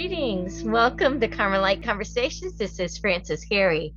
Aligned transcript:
Greetings. 0.00 0.64
Welcome 0.64 1.20
to 1.20 1.28
Carmelite 1.28 1.82
Conversations. 1.82 2.56
This 2.56 2.80
is 2.80 2.96
Frances 2.96 3.44
Harry. 3.50 3.94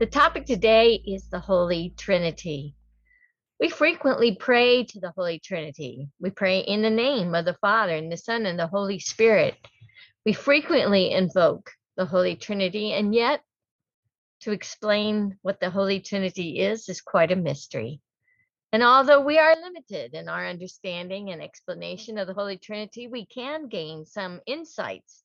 The 0.00 0.06
topic 0.06 0.46
today 0.46 1.00
is 1.06 1.28
the 1.28 1.38
Holy 1.38 1.94
Trinity. 1.96 2.74
We 3.60 3.68
frequently 3.68 4.34
pray 4.34 4.82
to 4.82 4.98
the 4.98 5.12
Holy 5.16 5.38
Trinity. 5.38 6.08
We 6.18 6.30
pray 6.30 6.58
in 6.58 6.82
the 6.82 6.90
name 6.90 7.36
of 7.36 7.44
the 7.44 7.56
Father 7.60 7.94
and 7.94 8.10
the 8.10 8.16
Son 8.16 8.46
and 8.46 8.58
the 8.58 8.66
Holy 8.66 8.98
Spirit. 8.98 9.54
We 10.26 10.32
frequently 10.32 11.12
invoke 11.12 11.70
the 11.96 12.04
Holy 12.04 12.34
Trinity, 12.34 12.92
and 12.92 13.14
yet 13.14 13.40
to 14.40 14.50
explain 14.50 15.38
what 15.42 15.60
the 15.60 15.70
Holy 15.70 16.00
Trinity 16.00 16.58
is 16.58 16.88
is 16.88 17.00
quite 17.00 17.30
a 17.30 17.36
mystery. 17.36 18.00
And 18.72 18.82
although 18.82 19.20
we 19.20 19.38
are 19.38 19.54
limited 19.54 20.14
in 20.14 20.28
our 20.28 20.48
understanding 20.48 21.30
and 21.30 21.40
explanation 21.40 22.18
of 22.18 22.26
the 22.26 22.34
Holy 22.34 22.58
Trinity, 22.58 23.06
we 23.06 23.24
can 23.26 23.68
gain 23.68 24.04
some 24.04 24.40
insights 24.48 25.23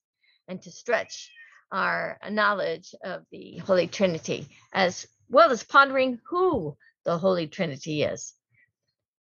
and 0.50 0.62
to 0.64 0.72
stretch 0.72 1.32
our 1.72 2.18
knowledge 2.30 2.94
of 3.04 3.24
the 3.32 3.58
Holy 3.60 3.88
Trinity, 3.88 4.48
as 4.74 5.08
well 5.30 5.52
as 5.52 5.64
pondering 5.64 6.20
who 6.30 6.76
the 7.06 7.18
Holy 7.18 7.48
Trinity 7.48 8.04
is. 8.04 8.34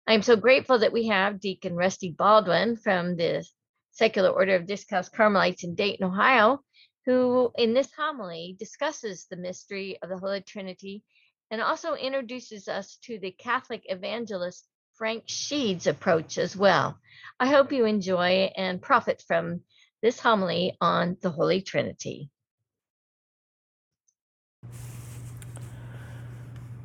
I'm 0.07 0.23
so 0.23 0.35
grateful 0.35 0.79
that 0.79 0.91
we 0.91 1.07
have 1.07 1.39
Deacon 1.39 1.75
Rusty 1.75 2.11
Baldwin 2.11 2.75
from 2.75 3.15
the 3.15 3.45
Secular 3.91 4.29
Order 4.29 4.55
of 4.55 4.65
Discalced 4.65 5.13
Carmelites 5.13 5.63
in 5.63 5.75
Dayton, 5.75 6.05
Ohio, 6.05 6.63
who 7.05 7.51
in 7.57 7.73
this 7.73 7.91
homily 7.95 8.55
discusses 8.59 9.27
the 9.29 9.37
mystery 9.37 9.99
of 10.01 10.09
the 10.09 10.17
Holy 10.17 10.41
Trinity 10.41 11.03
and 11.51 11.61
also 11.61 11.93
introduces 11.93 12.67
us 12.67 12.97
to 13.03 13.19
the 13.19 13.31
Catholic 13.31 13.83
evangelist 13.85 14.67
Frank 14.95 15.23
Sheed's 15.27 15.87
approach 15.87 16.37
as 16.37 16.55
well. 16.55 16.97
I 17.39 17.47
hope 17.47 17.71
you 17.71 17.85
enjoy 17.85 18.51
and 18.55 18.81
profit 18.81 19.23
from 19.27 19.61
this 20.01 20.19
homily 20.19 20.75
on 20.81 21.17
the 21.21 21.29
Holy 21.29 21.61
Trinity. 21.61 22.29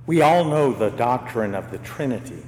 We 0.07 0.21
all 0.21 0.45
know 0.45 0.73
the 0.73 0.91
doctrine 0.91 1.55
of 1.55 1.71
the 1.71 1.79
Trinity. 1.79 2.43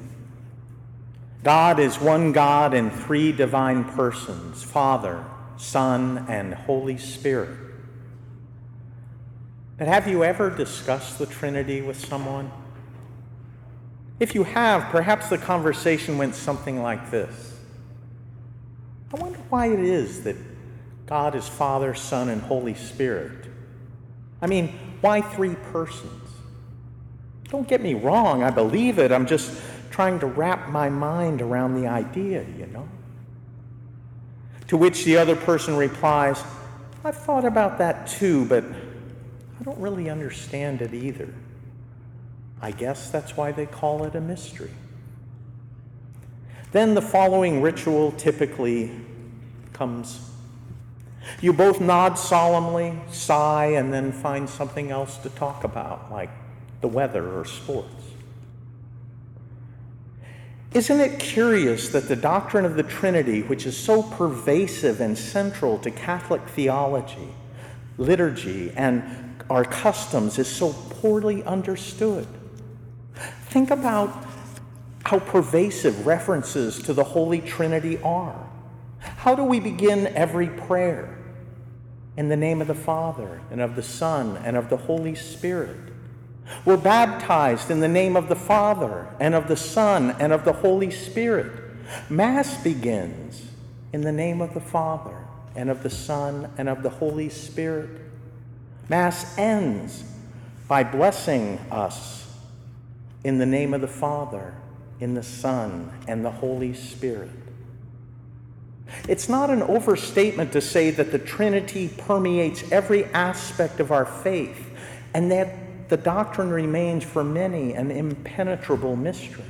God 1.43 1.79
is 1.81 1.99
one 1.99 2.33
God 2.33 2.75
in 2.75 2.91
three 2.91 3.33
divine 3.33 3.85
persons 3.85 4.63
Father, 4.63 5.25
Son, 5.57 6.27
and 6.29 6.55
Holy 6.55 6.99
Spirit. 6.99 7.59
But 9.79 9.89
have 9.89 10.07
you 10.07 10.23
ever 10.23 10.51
discussed 10.51 11.19
the 11.19 11.27
Trinity 11.27 11.81
with 11.81 11.99
someone? 11.99 12.51
If 14.21 14.35
you 14.35 14.45
have, 14.45 14.91
perhaps 14.91 15.29
the 15.29 15.39
conversation 15.39 16.19
went 16.19 16.35
something 16.35 16.83
like 16.83 17.11
this 17.11 17.55
I 19.13 19.17
wonder 19.17 19.39
why 19.49 19.69
it 19.69 19.81
is 19.81 20.23
that 20.25 20.37
God 21.09 21.35
is 21.35 21.49
Father, 21.49 21.95
Son, 21.95 22.29
and 22.29 22.43
Holy 22.43 22.75
Spirit. 22.75 23.47
I 24.43 24.47
mean, 24.47 24.79
why 25.01 25.23
three 25.23 25.55
persons? 25.73 26.31
Don't 27.49 27.67
get 27.67 27.81
me 27.81 27.95
wrong, 27.95 28.43
I 28.43 28.51
believe 28.51 28.99
it. 28.99 29.11
I'm 29.11 29.27
just 29.27 29.59
trying 29.91 30.21
to 30.21 30.27
wrap 30.27 30.69
my 30.69 30.91
mind 30.91 31.41
around 31.41 31.81
the 31.81 31.89
idea, 31.89 32.45
you 32.59 32.67
know? 32.67 32.87
To 34.67 34.77
which 34.77 35.05
the 35.05 35.17
other 35.17 35.35
person 35.35 35.77
replies, 35.77 36.45
I've 37.03 37.17
thought 37.17 37.47
about 37.47 37.79
that 37.79 38.07
too, 38.07 38.45
but 38.45 38.65
I 38.65 39.65
don't 39.65 39.79
really 39.79 40.11
understand 40.11 40.83
it 40.83 40.93
either. 40.93 41.33
I 42.61 42.71
guess 42.71 43.09
that's 43.09 43.35
why 43.35 43.53
they 43.53 43.65
call 43.65 44.05
it 44.05 44.15
a 44.15 44.21
mystery. 44.21 44.73
Then 46.73 46.93
the 46.93 47.01
following 47.01 47.63
ritual 47.63 48.13
typically 48.13 48.91
comes. 49.73 50.21
You 51.41 51.53
both 51.53 51.81
nod 51.81 52.19
solemnly, 52.19 52.99
sigh, 53.11 53.67
and 53.67 53.93
then 53.93 54.13
find 54.13 54.49
something 54.49 54.91
else 54.91 55.17
to 55.19 55.31
talk 55.31 55.65
about, 55.65 56.11
like 56.11 56.31
the 56.81 56.89
weather 56.89 57.39
or 57.39 57.45
sports. 57.45 57.95
Isn't 60.75 61.01
it 61.01 61.19
curious 61.19 61.89
that 61.91 62.09
the 62.09 62.17
doctrine 62.17 62.65
of 62.65 62.77
the 62.77 62.83
Trinity, 62.83 63.43
which 63.43 63.67
is 63.67 63.77
so 63.77 64.03
pervasive 64.03 65.01
and 65.01 65.17
central 65.17 65.79
to 65.79 65.91
Catholic 65.91 66.47
theology, 66.49 67.29
liturgy, 67.97 68.71
and 68.77 69.03
our 69.51 69.65
customs 69.65 70.39
is 70.39 70.47
so 70.47 70.73
poorly 70.73 71.43
understood. 71.45 72.27
Think 73.47 73.71
about 73.71 74.27
how 75.05 75.21
pervasive 75.21 76.07
references 76.07 76.83
to 76.83 76.93
the 76.93 77.05
Holy 77.05 77.41
Trinity 77.41 77.99
are. 78.03 78.47
How 78.99 79.35
do 79.35 79.45
we 79.45 79.59
begin 79.59 80.07
every 80.09 80.49
prayer? 80.49 81.18
In 82.19 82.29
the 82.29 82.37
name 82.37 82.61
of 82.61 82.67
the 82.67 82.75
Father, 82.75 83.41
and 83.49 83.61
of 83.61 83.77
the 83.77 83.83
Son, 83.83 84.37
and 84.39 84.57
of 84.57 84.71
the 84.71 84.77
Holy 84.77 85.15
Spirit. 85.15 85.77
We're 86.65 86.77
baptized 86.77 87.71
in 87.71 87.79
the 87.79 87.87
name 87.87 88.17
of 88.17 88.29
the 88.29 88.35
Father, 88.35 89.07
and 89.21 89.37
of 89.37 89.47
the 89.47 89.55
Son, 89.55 90.17
and 90.19 90.33
of 90.33 90.45
the 90.45 90.55
Holy 90.55 90.91
Spirit. 90.91 91.53
Mass 92.11 92.61
begins 92.61 93.53
in 93.93 94.01
the 94.01 94.11
name 94.11 94.41
of 94.41 94.53
the 94.53 94.61
Father, 94.61 95.17
and 95.55 95.71
of 95.71 95.85
the 95.85 95.91
Son, 95.91 96.51
and 96.59 96.69
of 96.69 96.83
the 96.83 96.91
Holy 96.91 97.29
Spirit. 97.29 97.89
Mass 98.89 99.39
ends 99.39 100.03
by 100.67 100.83
blessing 100.83 101.59
us 101.71 102.37
in 103.23 103.39
the 103.39 103.47
name 103.47 103.73
of 103.73 103.81
the 103.81 103.87
Father, 103.87 104.55
in 104.99 105.15
the 105.15 105.23
Son, 105.23 105.93
and 106.09 106.25
the 106.25 106.33
Holy 106.33 106.75
Spirit. 106.75 107.31
It's 109.09 109.29
not 109.29 109.51
an 109.51 109.63
overstatement 109.63 110.53
to 110.53 110.61
say 110.61 110.91
that 110.91 111.13
the 111.13 111.19
Trinity 111.19 111.89
permeates 111.89 112.71
every 112.73 113.05
aspect 113.07 113.81
of 113.81 113.93
our 113.93 114.05
faith 114.05 114.71
and 115.15 115.31
that 115.31 115.89
the 115.89 115.97
doctrine 115.97 116.51
remains 116.51 117.05
for 117.05 117.25
many 117.25 117.73
an 117.73 117.91
impenetrable 117.91 118.97
mystery. 118.97 119.45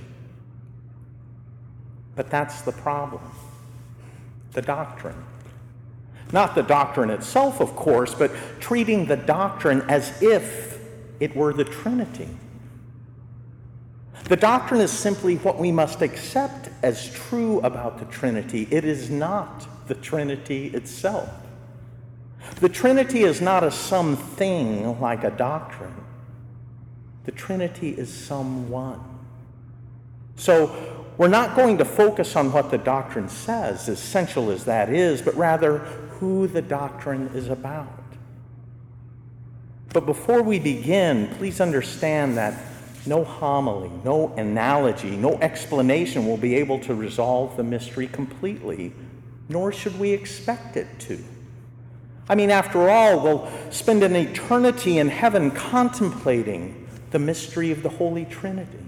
But 2.14 2.30
that's 2.30 2.62
the 2.62 2.72
problem 2.72 3.22
the 4.52 4.62
doctrine. 4.62 5.24
Not 6.32 6.54
the 6.54 6.62
doctrine 6.62 7.10
itself, 7.10 7.60
of 7.60 7.76
course, 7.76 8.14
but 8.14 8.32
treating 8.60 9.06
the 9.06 9.16
doctrine 9.16 9.82
as 9.88 10.20
if 10.22 10.80
it 11.20 11.36
were 11.36 11.52
the 11.52 11.64
Trinity. 11.64 12.28
The 14.28 14.36
doctrine 14.36 14.82
is 14.82 14.92
simply 14.92 15.36
what 15.36 15.58
we 15.58 15.72
must 15.72 16.02
accept 16.02 16.68
as 16.82 17.10
true 17.12 17.60
about 17.60 17.98
the 17.98 18.04
Trinity. 18.04 18.68
It 18.70 18.84
is 18.84 19.08
not 19.08 19.66
the 19.88 19.94
Trinity 19.94 20.66
itself. 20.66 21.30
The 22.60 22.68
Trinity 22.68 23.22
is 23.22 23.40
not 23.40 23.64
a 23.64 23.70
something 23.70 25.00
like 25.00 25.24
a 25.24 25.30
doctrine. 25.30 26.04
The 27.24 27.32
Trinity 27.32 27.90
is 27.90 28.12
someone. 28.12 29.00
So 30.36 31.06
we're 31.16 31.28
not 31.28 31.56
going 31.56 31.78
to 31.78 31.86
focus 31.86 32.36
on 32.36 32.52
what 32.52 32.70
the 32.70 32.78
doctrine 32.78 33.30
says, 33.30 33.88
essential 33.88 34.50
as 34.50 34.64
that 34.66 34.90
is, 34.90 35.22
but 35.22 35.34
rather 35.36 35.78
who 36.18 36.46
the 36.46 36.62
doctrine 36.62 37.28
is 37.34 37.48
about. 37.48 37.88
But 39.94 40.04
before 40.04 40.42
we 40.42 40.58
begin, 40.58 41.28
please 41.36 41.62
understand 41.62 42.36
that 42.36 42.62
no 43.08 43.24
homily, 43.24 43.90
no 44.04 44.28
analogy, 44.36 45.16
no 45.16 45.34
explanation 45.38 46.26
will 46.26 46.36
be 46.36 46.54
able 46.56 46.78
to 46.80 46.94
resolve 46.94 47.56
the 47.56 47.64
mystery 47.64 48.06
completely, 48.06 48.92
nor 49.48 49.72
should 49.72 49.98
we 49.98 50.10
expect 50.10 50.76
it 50.76 50.86
to. 51.00 51.22
I 52.28 52.34
mean, 52.34 52.50
after 52.50 52.90
all, 52.90 53.20
we'll 53.20 53.50
spend 53.70 54.02
an 54.02 54.14
eternity 54.14 54.98
in 54.98 55.08
heaven 55.08 55.50
contemplating 55.50 56.86
the 57.10 57.18
mystery 57.18 57.70
of 57.70 57.82
the 57.82 57.88
Holy 57.88 58.26
Trinity. 58.26 58.84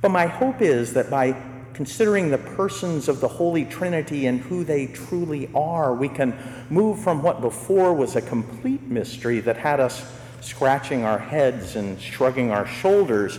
But 0.00 0.10
my 0.10 0.26
hope 0.26 0.62
is 0.62 0.92
that 0.94 1.10
by 1.10 1.36
considering 1.74 2.30
the 2.30 2.38
persons 2.38 3.08
of 3.08 3.20
the 3.20 3.28
Holy 3.28 3.64
Trinity 3.64 4.26
and 4.26 4.40
who 4.40 4.62
they 4.62 4.86
truly 4.86 5.50
are, 5.54 5.94
we 5.94 6.08
can 6.08 6.34
move 6.70 7.00
from 7.00 7.22
what 7.22 7.40
before 7.40 7.92
was 7.92 8.14
a 8.14 8.22
complete 8.22 8.82
mystery 8.82 9.40
that 9.40 9.56
had 9.56 9.80
us 9.80 10.10
scratching 10.40 11.04
our 11.04 11.18
heads 11.18 11.76
and 11.76 12.00
shrugging 12.00 12.50
our 12.50 12.66
shoulders 12.66 13.38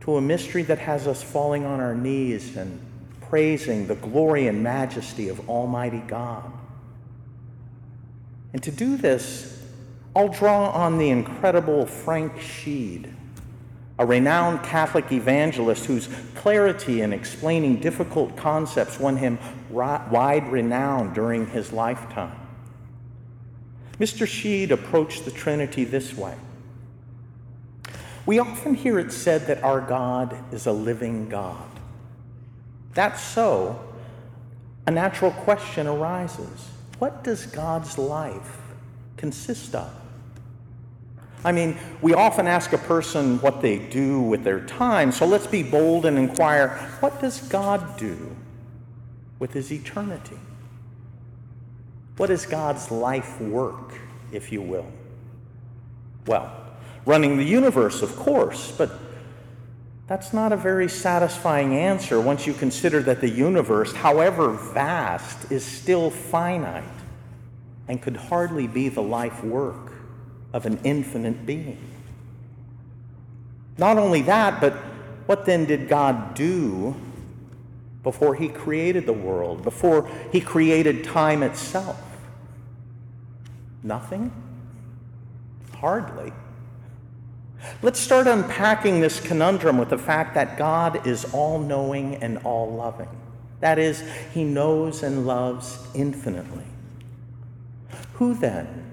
to 0.00 0.16
a 0.16 0.20
mystery 0.20 0.62
that 0.62 0.78
has 0.78 1.06
us 1.06 1.22
falling 1.22 1.64
on 1.64 1.80
our 1.80 1.94
knees 1.94 2.56
and 2.56 2.80
praising 3.22 3.86
the 3.86 3.94
glory 3.96 4.46
and 4.46 4.62
majesty 4.62 5.28
of 5.28 5.48
Almighty 5.48 6.02
God. 6.06 6.50
And 8.52 8.62
to 8.62 8.70
do 8.70 8.96
this, 8.96 9.62
I'll 10.16 10.28
draw 10.28 10.70
on 10.70 10.98
the 10.98 11.10
incredible 11.10 11.86
Frank 11.86 12.34
Sheed 12.36 13.14
a 13.98 14.06
renowned 14.06 14.62
Catholic 14.62 15.10
evangelist 15.10 15.86
whose 15.86 16.08
clarity 16.36 17.00
in 17.00 17.12
explaining 17.12 17.80
difficult 17.80 18.36
concepts 18.36 19.00
won 19.00 19.16
him 19.16 19.38
wide 19.70 20.46
renown 20.50 21.12
during 21.12 21.46
his 21.48 21.72
lifetime. 21.72 22.47
Mr. 23.98 24.26
Sheed 24.26 24.70
approached 24.70 25.24
the 25.24 25.30
Trinity 25.30 25.84
this 25.84 26.16
way. 26.16 26.34
We 28.26 28.38
often 28.38 28.74
hear 28.74 28.98
it 28.98 29.10
said 29.10 29.46
that 29.46 29.64
our 29.64 29.80
God 29.80 30.36
is 30.52 30.66
a 30.66 30.72
living 30.72 31.28
God. 31.28 31.68
That's 32.94 33.22
so. 33.22 33.80
A 34.86 34.90
natural 34.90 35.30
question 35.30 35.86
arises 35.86 36.68
what 36.98 37.22
does 37.22 37.46
God's 37.46 37.96
life 37.96 38.58
consist 39.16 39.74
of? 39.74 39.90
I 41.44 41.52
mean, 41.52 41.78
we 42.02 42.14
often 42.14 42.48
ask 42.48 42.72
a 42.72 42.78
person 42.78 43.40
what 43.40 43.62
they 43.62 43.78
do 43.78 44.20
with 44.20 44.42
their 44.42 44.60
time, 44.66 45.12
so 45.12 45.24
let's 45.24 45.46
be 45.46 45.62
bold 45.62 46.04
and 46.04 46.18
inquire 46.18 46.70
what 47.00 47.20
does 47.20 47.40
God 47.48 47.96
do 47.96 48.34
with 49.38 49.52
his 49.52 49.72
eternity? 49.72 50.38
What 52.18 52.30
is 52.30 52.46
God's 52.46 52.90
life 52.90 53.40
work, 53.40 53.94
if 54.32 54.50
you 54.50 54.60
will? 54.60 54.86
Well, 56.26 56.52
running 57.06 57.36
the 57.36 57.44
universe, 57.44 58.02
of 58.02 58.14
course, 58.16 58.72
but 58.76 58.90
that's 60.08 60.32
not 60.32 60.52
a 60.52 60.56
very 60.56 60.88
satisfying 60.88 61.74
answer 61.74 62.20
once 62.20 62.44
you 62.44 62.54
consider 62.54 63.00
that 63.02 63.20
the 63.20 63.28
universe, 63.28 63.92
however 63.92 64.50
vast, 64.50 65.50
is 65.52 65.64
still 65.64 66.10
finite 66.10 66.82
and 67.86 68.02
could 68.02 68.16
hardly 68.16 68.66
be 68.66 68.88
the 68.88 69.02
life 69.02 69.44
work 69.44 69.92
of 70.52 70.66
an 70.66 70.80
infinite 70.82 71.46
being. 71.46 71.78
Not 73.78 73.96
only 73.96 74.22
that, 74.22 74.60
but 74.60 74.72
what 75.26 75.46
then 75.46 75.66
did 75.66 75.88
God 75.88 76.34
do 76.34 76.96
before 78.02 78.34
he 78.34 78.48
created 78.48 79.06
the 79.06 79.12
world, 79.12 79.62
before 79.62 80.10
he 80.32 80.40
created 80.40 81.04
time 81.04 81.44
itself? 81.44 82.07
Nothing? 83.82 84.32
Hardly. 85.76 86.32
Let's 87.82 88.00
start 88.00 88.26
unpacking 88.26 89.00
this 89.00 89.20
conundrum 89.20 89.78
with 89.78 89.90
the 89.90 89.98
fact 89.98 90.34
that 90.34 90.56
God 90.56 91.06
is 91.06 91.24
all 91.32 91.58
knowing 91.58 92.16
and 92.16 92.38
all 92.38 92.72
loving. 92.72 93.08
That 93.60 93.78
is, 93.78 94.02
he 94.32 94.44
knows 94.44 95.02
and 95.02 95.26
loves 95.26 95.78
infinitely. 95.94 96.64
Who 98.14 98.34
then 98.34 98.92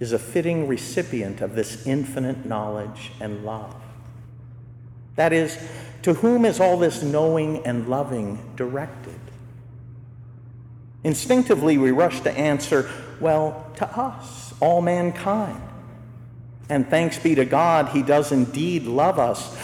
is 0.00 0.12
a 0.12 0.18
fitting 0.18 0.66
recipient 0.66 1.40
of 1.40 1.54
this 1.54 1.86
infinite 1.86 2.44
knowledge 2.44 3.12
and 3.20 3.44
love? 3.44 3.74
That 5.16 5.32
is, 5.32 5.58
to 6.02 6.14
whom 6.14 6.44
is 6.44 6.60
all 6.60 6.76
this 6.76 7.02
knowing 7.02 7.64
and 7.66 7.88
loving 7.88 8.52
directed? 8.56 9.20
Instinctively, 11.04 11.78
we 11.78 11.90
rush 11.90 12.20
to 12.20 12.32
answer, 12.32 12.90
well, 13.20 13.70
to 13.76 13.86
us, 13.98 14.54
all 14.60 14.80
mankind. 14.80 15.60
And 16.68 16.88
thanks 16.88 17.18
be 17.18 17.34
to 17.34 17.44
God, 17.44 17.90
He 17.90 18.02
does 18.02 18.32
indeed 18.32 18.84
love 18.84 19.18
us. 19.18 19.56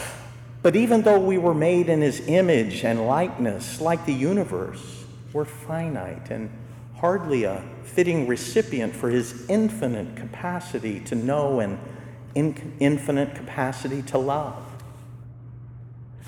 But 0.61 0.75
even 0.75 1.01
though 1.01 1.19
we 1.19 1.37
were 1.37 1.55
made 1.55 1.89
in 1.89 2.01
His 2.01 2.21
image 2.27 2.83
and 2.83 3.07
likeness, 3.07 3.81
like 3.81 4.05
the 4.05 4.13
universe, 4.13 5.05
we're 5.33 5.45
finite 5.45 6.29
and 6.29 6.49
hardly 6.95 7.45
a 7.45 7.63
fitting 7.83 8.27
recipient 8.27 8.95
for 8.95 9.09
His 9.09 9.49
infinite 9.49 10.15
capacity 10.15 10.99
to 11.01 11.15
know 11.15 11.59
and 11.59 11.79
in- 12.35 12.75
infinite 12.79 13.33
capacity 13.33 14.03
to 14.03 14.17
love. 14.17 14.63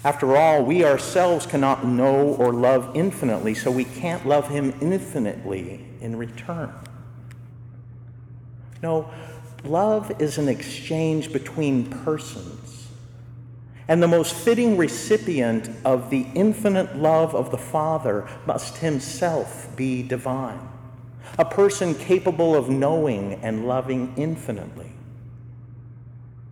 After 0.03 0.35
all, 0.35 0.63
we 0.63 0.83
ourselves 0.83 1.45
cannot 1.45 1.85
know 1.85 2.35
or 2.35 2.51
love 2.51 2.91
infinitely, 2.93 3.53
so 3.53 3.71
we 3.71 3.85
can't 3.85 4.27
love 4.27 4.49
Him 4.49 4.73
infinitely 4.81 5.85
in 6.01 6.17
return. 6.17 6.73
No, 8.83 9.09
love 9.63 10.21
is 10.21 10.37
an 10.37 10.49
exchange 10.49 11.31
between 11.31 11.85
persons. 11.85 12.89
And 13.87 14.03
the 14.03 14.09
most 14.09 14.35
fitting 14.35 14.75
recipient 14.75 15.69
of 15.85 16.09
the 16.09 16.27
infinite 16.35 16.97
love 16.97 17.33
of 17.33 17.49
the 17.49 17.57
Father 17.57 18.27
must 18.45 18.77
himself 18.77 19.73
be 19.77 20.03
divine, 20.03 20.67
a 21.39 21.45
person 21.45 21.95
capable 21.95 22.55
of 22.55 22.69
knowing 22.69 23.35
and 23.35 23.65
loving 23.65 24.13
infinitely. 24.17 24.91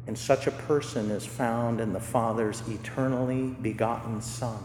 And 0.08 0.18
such 0.18 0.48
a 0.48 0.52
person 0.52 1.12
is 1.12 1.26
found 1.26 1.82
in 1.82 1.92
the 1.92 2.00
Father's 2.00 2.66
eternally 2.70 3.56
begotten 3.62 4.22
Son. 4.22 4.64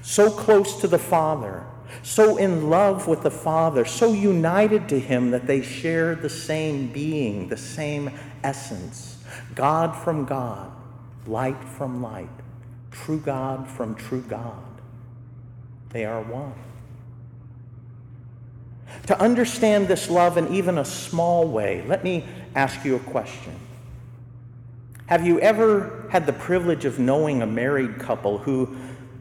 So 0.00 0.30
close 0.30 0.80
to 0.80 0.88
the 0.88 0.98
Father, 0.98 1.66
so 2.02 2.36
in 2.36 2.70
love 2.70 3.06
with 3.06 3.22
the 3.22 3.30
Father, 3.30 3.84
so 3.84 4.12
united 4.12 4.88
to 4.88 4.98
Him 4.98 5.30
that 5.30 5.46
they 5.46 5.62
share 5.62 6.14
the 6.14 6.28
same 6.28 6.88
being, 6.88 7.48
the 7.48 7.56
same 7.56 8.10
essence 8.42 9.22
God 9.54 9.96
from 9.96 10.24
God, 10.24 10.70
light 11.26 11.62
from 11.64 12.02
light, 12.02 12.28
true 12.90 13.20
God 13.20 13.68
from 13.68 13.94
true 13.94 14.22
God. 14.22 14.62
They 15.90 16.04
are 16.04 16.22
one. 16.22 16.54
To 19.06 19.20
understand 19.20 19.88
this 19.88 20.10
love 20.10 20.36
in 20.36 20.52
even 20.54 20.78
a 20.78 20.84
small 20.84 21.48
way, 21.48 21.84
let 21.86 22.04
me 22.04 22.24
ask 22.54 22.84
you 22.84 22.96
a 22.96 23.00
question. 23.00 23.54
Have 25.06 25.26
you 25.26 25.40
ever 25.40 26.08
had 26.10 26.26
the 26.26 26.32
privilege 26.32 26.84
of 26.84 26.98
knowing 26.98 27.42
a 27.42 27.46
married 27.46 27.98
couple 27.98 28.38
who 28.38 28.76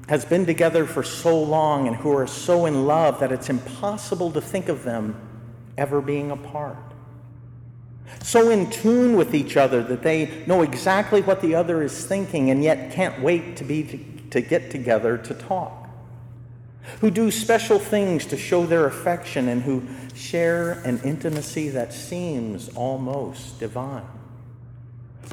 has 0.09 0.25
been 0.25 0.43
together 0.43 0.87
for 0.87 1.03
so 1.03 1.39
long 1.39 1.85
and 1.85 1.95
who 1.95 2.11
are 2.11 2.25
so 2.25 2.65
in 2.65 2.87
love 2.87 3.19
that 3.19 3.31
it's 3.31 3.47
impossible 3.47 4.31
to 4.31 4.41
think 4.41 4.67
of 4.67 4.83
them 4.83 5.15
ever 5.77 6.01
being 6.01 6.31
apart. 6.31 6.77
So 8.23 8.49
in 8.49 8.71
tune 8.71 9.15
with 9.15 9.35
each 9.35 9.55
other 9.55 9.83
that 9.83 10.01
they 10.01 10.43
know 10.47 10.63
exactly 10.63 11.21
what 11.21 11.41
the 11.43 11.53
other 11.53 11.83
is 11.83 12.07
thinking 12.07 12.49
and 12.49 12.63
yet 12.63 12.91
can't 12.91 13.21
wait 13.21 13.57
to 13.57 13.63
be 13.63 13.83
to, 13.83 13.99
to 14.31 14.41
get 14.41 14.71
together 14.71 15.15
to 15.15 15.33
talk. 15.35 15.87
Who 17.01 17.11
do 17.11 17.29
special 17.29 17.77
things 17.77 18.25
to 18.25 18.37
show 18.37 18.65
their 18.65 18.87
affection 18.87 19.47
and 19.47 19.61
who 19.61 19.83
share 20.15 20.71
an 20.85 21.01
intimacy 21.03 21.69
that 21.69 21.93
seems 21.93 22.69
almost 22.69 23.59
divine. 23.59 24.07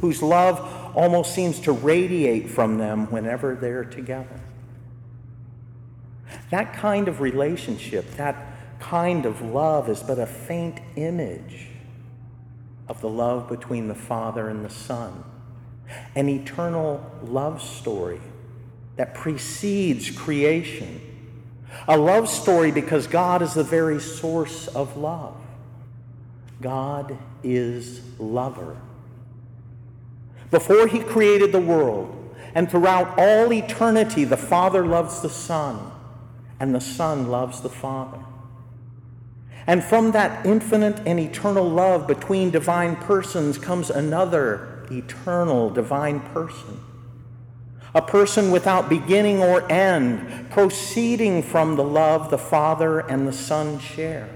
Whose 0.02 0.20
love 0.20 0.60
almost 0.94 1.34
seems 1.34 1.60
to 1.60 1.72
radiate 1.72 2.50
from 2.50 2.76
them 2.76 3.10
whenever 3.10 3.54
they're 3.54 3.86
together. 3.86 4.42
That 6.50 6.72
kind 6.72 7.08
of 7.08 7.20
relationship, 7.20 8.10
that 8.16 8.36
kind 8.80 9.26
of 9.26 9.40
love 9.42 9.88
is 9.88 10.02
but 10.02 10.18
a 10.18 10.26
faint 10.26 10.80
image 10.96 11.68
of 12.88 13.00
the 13.00 13.08
love 13.08 13.48
between 13.48 13.88
the 13.88 13.94
Father 13.94 14.48
and 14.48 14.64
the 14.64 14.70
Son, 14.70 15.24
an 16.14 16.28
eternal 16.28 17.04
love 17.22 17.62
story 17.62 18.20
that 18.96 19.14
precedes 19.14 20.10
creation. 20.10 21.00
A 21.88 21.96
love 21.96 22.28
story 22.28 22.70
because 22.70 23.06
God 23.06 23.42
is 23.42 23.54
the 23.54 23.64
very 23.64 24.00
source 24.00 24.68
of 24.68 24.96
love. 24.96 25.36
God 26.62 27.18
is 27.42 28.00
lover. 28.18 28.76
Before 30.50 30.86
he 30.86 31.00
created 31.00 31.52
the 31.52 31.60
world, 31.60 32.12
and 32.54 32.70
throughout 32.70 33.18
all 33.18 33.52
eternity, 33.52 34.24
the 34.24 34.36
Father 34.36 34.86
loves 34.86 35.20
the 35.20 35.28
Son 35.28 35.92
and 36.58 36.74
the 36.74 36.80
Son 36.80 37.28
loves 37.28 37.60
the 37.60 37.68
Father. 37.68 38.18
And 39.66 39.82
from 39.82 40.12
that 40.12 40.46
infinite 40.46 41.00
and 41.06 41.18
eternal 41.18 41.68
love 41.68 42.06
between 42.06 42.50
divine 42.50 42.96
persons 42.96 43.58
comes 43.58 43.90
another 43.90 44.86
eternal 44.90 45.70
divine 45.70 46.20
person. 46.20 46.80
A 47.94 48.02
person 48.02 48.50
without 48.50 48.88
beginning 48.88 49.42
or 49.42 49.70
end, 49.72 50.50
proceeding 50.50 51.42
from 51.42 51.76
the 51.76 51.84
love 51.84 52.30
the 52.30 52.38
Father 52.38 53.00
and 53.00 53.26
the 53.26 53.32
Son 53.32 53.78
share. 53.78 54.28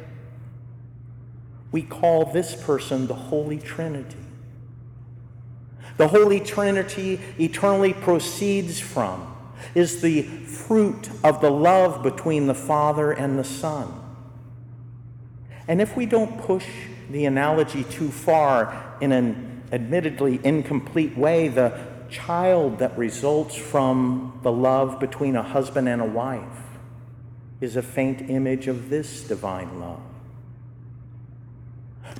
We 1.70 1.82
call 1.82 2.24
this 2.24 2.54
person 2.56 3.06
the 3.06 3.14
Holy 3.14 3.58
Trinity. 3.58 4.16
The 5.98 6.08
Holy 6.08 6.40
Trinity 6.40 7.20
eternally 7.38 7.92
proceeds 7.92 8.80
from, 8.80 9.36
is 9.74 10.00
the 10.00 10.22
fruit 10.22 11.10
of 11.22 11.40
the 11.40 11.50
love 11.50 12.02
between 12.02 12.46
the 12.46 12.54
Father 12.54 13.12
and 13.12 13.38
the 13.38 13.44
Son. 13.44 13.92
And 15.68 15.80
if 15.80 15.96
we 15.96 16.06
don't 16.06 16.38
push 16.38 16.66
the 17.10 17.26
analogy 17.26 17.84
too 17.84 18.10
far 18.10 18.96
in 19.00 19.12
an 19.12 19.62
admittedly 19.72 20.40
incomplete 20.42 21.16
way, 21.16 21.48
the 21.48 21.78
child 22.10 22.80
that 22.80 22.96
results 22.98 23.54
from 23.54 24.40
the 24.42 24.50
love 24.50 24.98
between 24.98 25.36
a 25.36 25.42
husband 25.42 25.88
and 25.88 26.02
a 26.02 26.04
wife 26.04 26.42
is 27.60 27.76
a 27.76 27.82
faint 27.82 28.28
image 28.28 28.66
of 28.66 28.90
this 28.90 29.22
divine 29.22 29.80
love. 29.80 30.00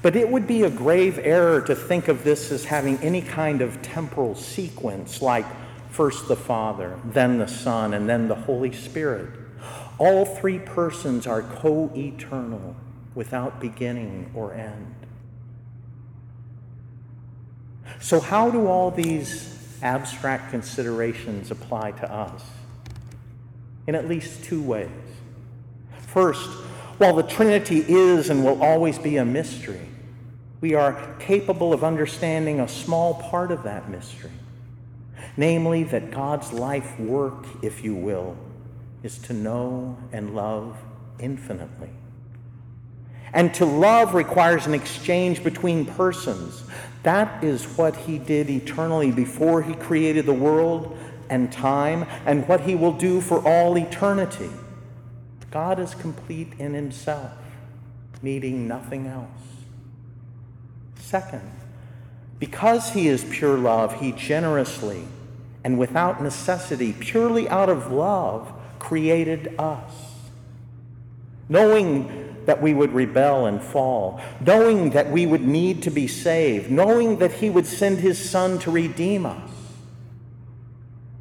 But 0.02 0.16
it 0.16 0.30
would 0.30 0.46
be 0.46 0.62
a 0.62 0.70
grave 0.70 1.18
error 1.18 1.60
to 1.62 1.74
think 1.74 2.08
of 2.08 2.24
this 2.24 2.52
as 2.52 2.64
having 2.64 2.98
any 2.98 3.20
kind 3.20 3.60
of 3.60 3.82
temporal 3.82 4.34
sequence 4.34 5.20
like 5.20 5.46
first 5.90 6.28
the 6.28 6.36
Father, 6.36 6.98
then 7.04 7.38
the 7.38 7.46
Son, 7.46 7.94
and 7.94 8.08
then 8.08 8.28
the 8.28 8.34
Holy 8.34 8.72
Spirit. 8.72 9.30
All 9.98 10.24
three 10.24 10.58
persons 10.58 11.26
are 11.26 11.42
co 11.42 11.90
eternal 11.94 12.76
without 13.14 13.60
beginning 13.60 14.30
or 14.34 14.54
end. 14.54 14.94
So, 18.00 18.20
how 18.20 18.50
do 18.50 18.66
all 18.66 18.90
these 18.90 19.78
abstract 19.82 20.50
considerations 20.50 21.50
apply 21.50 21.92
to 21.92 22.10
us? 22.10 22.42
In 23.86 23.94
at 23.94 24.08
least 24.08 24.44
two 24.44 24.62
ways. 24.62 24.88
First, 26.06 26.48
While 27.00 27.16
the 27.16 27.22
Trinity 27.22 27.78
is 27.88 28.28
and 28.28 28.44
will 28.44 28.62
always 28.62 28.98
be 28.98 29.16
a 29.16 29.24
mystery, 29.24 29.88
we 30.60 30.74
are 30.74 31.16
capable 31.18 31.72
of 31.72 31.82
understanding 31.82 32.60
a 32.60 32.68
small 32.68 33.14
part 33.14 33.50
of 33.50 33.62
that 33.62 33.88
mystery. 33.88 34.30
Namely, 35.40 35.84
that 35.84 36.10
God's 36.10 36.52
life 36.52 37.00
work, 37.00 37.46
if 37.62 37.82
you 37.82 37.94
will, 37.94 38.36
is 39.02 39.16
to 39.20 39.32
know 39.32 39.96
and 40.12 40.34
love 40.34 40.76
infinitely. 41.18 41.88
And 43.32 43.54
to 43.54 43.64
love 43.64 44.12
requires 44.12 44.66
an 44.66 44.74
exchange 44.74 45.42
between 45.42 45.86
persons. 45.86 46.62
That 47.04 47.42
is 47.42 47.64
what 47.78 47.96
he 47.96 48.18
did 48.18 48.50
eternally 48.50 49.12
before 49.12 49.62
he 49.62 49.72
created 49.72 50.26
the 50.26 50.34
world 50.34 50.98
and 51.30 51.50
time, 51.50 52.04
and 52.26 52.46
what 52.46 52.60
he 52.60 52.74
will 52.74 52.92
do 52.92 53.22
for 53.22 53.38
all 53.48 53.78
eternity. 53.78 54.50
God 55.50 55.80
is 55.80 55.94
complete 55.94 56.52
in 56.58 56.74
himself, 56.74 57.32
needing 58.20 58.68
nothing 58.68 59.06
else. 59.06 59.40
Second, 60.96 61.50
because 62.38 62.90
he 62.90 63.08
is 63.08 63.24
pure 63.24 63.56
love, 63.56 64.00
he 64.00 64.12
generously 64.12 65.06
and 65.64 65.78
without 65.78 66.22
necessity, 66.22 66.92
purely 66.92 67.48
out 67.48 67.68
of 67.68 67.92
love, 67.92 68.52
created 68.78 69.54
us. 69.58 69.92
Knowing 71.48 72.30
that 72.46 72.62
we 72.62 72.72
would 72.72 72.92
rebel 72.92 73.46
and 73.46 73.62
fall, 73.62 74.20
knowing 74.44 74.90
that 74.90 75.10
we 75.10 75.26
would 75.26 75.46
need 75.46 75.82
to 75.82 75.90
be 75.90 76.06
saved, 76.06 76.70
knowing 76.70 77.18
that 77.18 77.32
he 77.32 77.50
would 77.50 77.66
send 77.66 77.98
his 77.98 78.30
son 78.30 78.58
to 78.58 78.70
redeem 78.70 79.26
us, 79.26 79.50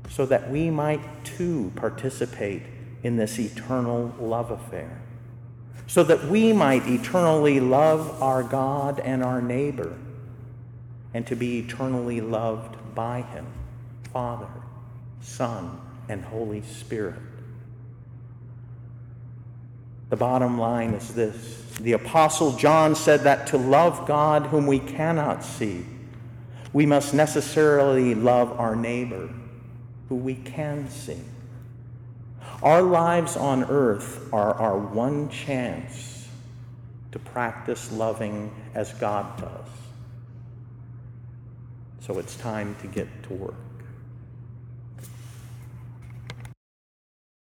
so 0.10 0.25
that 0.25 0.50
we 0.50 0.69
might 0.69 1.01
too 1.24 1.72
participate 1.75 2.63
in 3.03 3.17
this 3.17 3.38
eternal 3.39 4.13
love 4.19 4.51
affair, 4.51 5.01
so 5.88 6.03
that 6.03 6.25
we 6.25 6.53
might 6.53 6.88
eternally 6.88 7.60
love 7.60 8.22
our 8.22 8.43
God 8.43 9.00
and 9.00 9.24
our 9.24 9.41
neighbor, 9.41 9.98
and 11.13 11.27
to 11.27 11.36
be 11.36 11.60
eternally 11.60 12.22
loved 12.22 12.75
by 12.96 13.22
him, 13.22 13.46
Father, 14.11 14.49
Son, 15.21 15.79
and 16.07 16.23
Holy 16.23 16.61
Spirit. 16.63 17.19
The 20.09 20.15
bottom 20.15 20.57
line 20.57 20.93
is 20.93 21.13
this 21.13 21.65
the 21.79 21.93
Apostle 21.93 22.57
John 22.57 22.95
said 22.95 23.21
that 23.21 23.47
to 23.47 23.57
love 23.57 24.05
God 24.05 24.47
whom 24.47 24.67
we 24.67 24.79
cannot 24.79 25.43
see, 25.43 25.85
we 26.73 26.85
must 26.85 27.13
necessarily 27.13 28.15
love 28.15 28.59
our 28.59 28.75
neighbor 28.75 29.29
who 30.09 30.15
we 30.15 30.35
can 30.35 30.89
see. 30.89 31.21
Our 32.61 32.81
lives 32.81 33.37
on 33.37 33.63
earth 33.65 34.33
are 34.33 34.53
our 34.55 34.77
one 34.77 35.29
chance 35.29 36.27
to 37.11 37.19
practice 37.19 37.91
loving 37.91 38.53
as 38.75 38.93
God 38.93 39.39
does. 39.39 39.67
So 42.01 42.19
it's 42.19 42.35
time 42.35 42.75
to 42.81 42.87
get 42.87 43.07
to 43.23 43.33
work. 43.33 43.68